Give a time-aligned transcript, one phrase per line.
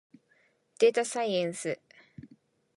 [0.79, 1.79] でーたさいえんす。